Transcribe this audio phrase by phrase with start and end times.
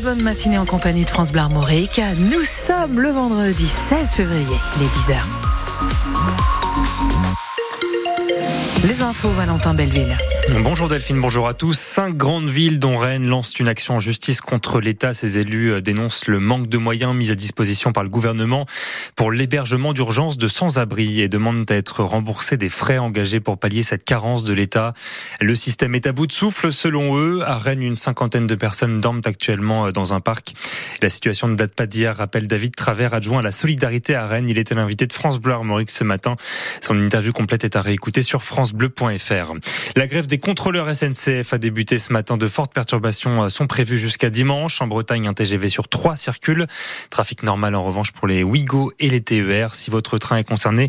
[0.00, 2.00] bonne matinée en compagnie de France Armorique.
[2.18, 5.18] Nous sommes le vendredi 16 février, les 10h.
[8.86, 10.16] Les infos, Valentin Belleville.
[10.58, 11.78] Bonjour Delphine, bonjour à tous.
[11.78, 15.14] Cinq grandes villes dont Rennes lancent une action en justice contre l'État.
[15.14, 18.66] Ces élus euh, dénoncent le manque de moyens mis à disposition par le gouvernement
[19.14, 23.84] pour l'hébergement d'urgence de sans-abri et demandent à être remboursés des frais engagés pour pallier
[23.84, 24.92] cette carence de l'État.
[25.40, 27.42] Le système est à bout de souffle selon eux.
[27.46, 30.54] À Rennes, une cinquantaine de personnes dorment actuellement euh, dans un parc.
[31.00, 34.48] La situation ne date pas d'hier, rappelle David Travers, adjoint à la solidarité à Rennes.
[34.48, 36.34] Il était l'invité de France Bleu Armorique ce matin.
[36.80, 39.52] Son interview complète est à réécouter sur francebleu.fr.
[39.96, 42.36] La grève des contrôleurs SNCF a débuté ce matin.
[42.36, 44.82] De fortes perturbations euh, sont prévues jusqu'à dimanche.
[44.82, 46.66] En Bretagne, un TGV sur trois circule.
[47.10, 49.74] Trafic normal en revanche pour les Ouigo et les TER.
[49.74, 50.88] Si votre train est concerné,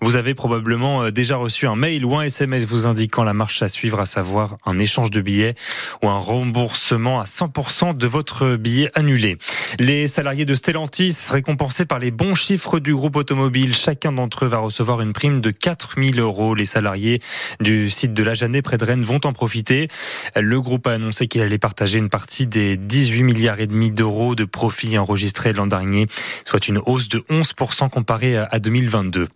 [0.00, 3.62] vous avez probablement euh, déjà reçu un mail ou un SMS vous indiquant la marche
[3.62, 5.54] à suivre, à savoir un échange de billets
[6.02, 9.38] ou un remboursement à 100% de votre billet annulé.
[9.78, 13.74] Les salariés de Stellantis récompensés par les bons chiffres du groupe automobile.
[13.74, 16.54] Chacun d'entre eux va recevoir une prime de 4000 euros.
[16.54, 17.20] Les salariés
[17.60, 19.88] du site de la Jeannée près Rennes vont en profiter.
[20.36, 24.34] Le groupe a annoncé qu'il allait partager une partie des 18 milliards et demi d'euros
[24.34, 26.06] de profits enregistrés l'an dernier,
[26.44, 29.28] soit une hausse de 11% comparée à 2022.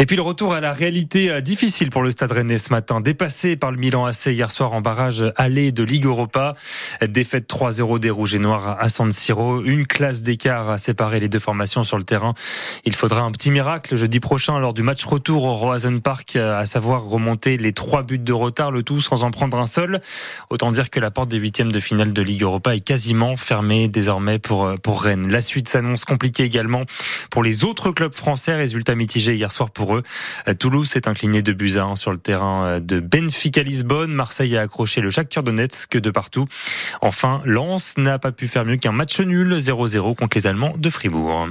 [0.00, 3.00] Et puis le retour à la réalité euh, difficile pour le Stade Rennais ce matin,
[3.00, 6.54] dépassé par le Milan AC hier soir en barrage aller de Ligue Europa,
[7.02, 11.28] défaite 3-0 des Rouges et Noirs à San Siro, une classe d'écart à séparer les
[11.28, 12.34] deux formations sur le terrain.
[12.84, 16.56] Il faudra un petit miracle jeudi prochain lors du match retour au Roazen Park, euh,
[16.56, 20.00] à savoir remonter les trois buts de retard, le tout sans en prendre un seul.
[20.48, 23.88] Autant dire que la porte des huitièmes de finale de Ligue Europa est quasiment fermée
[23.88, 25.28] désormais pour euh, pour Rennes.
[25.28, 26.84] La suite s'annonce compliquée également
[27.30, 28.54] pour les autres clubs français.
[28.54, 30.02] Résultat mitigé hier soir pour eux.
[30.58, 34.12] Toulouse s'est incliné de buts à 1 sur le terrain de Benfica Lisbonne.
[34.12, 36.46] Marseille a accroché le Shakhtar Donetsk de partout.
[37.00, 40.90] Enfin, Lens n'a pas pu faire mieux qu'un match nul 0-0 contre les Allemands de
[40.90, 41.48] Fribourg.